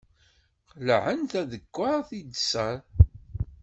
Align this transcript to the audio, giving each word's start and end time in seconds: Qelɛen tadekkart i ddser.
Qelɛen 0.71 1.21
tadekkart 1.31 2.09
i 2.19 2.21
ddser. 2.29 2.77